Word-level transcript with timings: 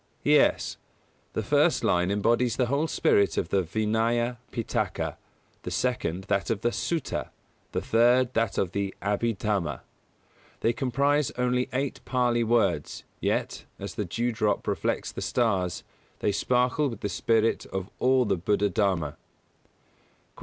Yes: 0.23 0.77
the 1.33 1.43
first 1.43 1.83
line 1.83 2.09
embodies 2.09 2.55
the 2.55 2.65
whole 2.65 2.87
spirit 2.87 3.37
of 3.37 3.49
the 3.49 3.61
Vinaya 3.61 4.37
Pitaka, 4.51 5.15
the 5.61 5.69
second 5.69 6.23
that 6.23 6.49
of 6.49 6.61
the 6.61 6.71
Sutta, 6.71 7.29
the 7.71 7.81
third 7.83 8.33
that 8.33 8.57
of 8.57 8.71
the 8.71 8.95
Abhidhamma. 9.03 9.81
They 10.61 10.73
comprise 10.73 11.29
only 11.37 11.69
eight 11.71 12.01
Pālī 12.03 12.43
words, 12.43 13.03
yet, 13.19 13.65
as 13.77 13.93
the 13.93 14.05
dew 14.05 14.31
drop 14.31 14.67
reflects 14.67 15.11
the 15.11 15.21
stars, 15.21 15.83
they 16.17 16.31
sparkle 16.31 16.87
with 16.89 17.01
the 17.01 17.07
spirit 17.07 17.67
of 17.67 17.87
all 17.99 18.25
the 18.25 18.37
Buddha 18.37 18.69
Dharma. 18.69 19.17
148. 20.37 20.39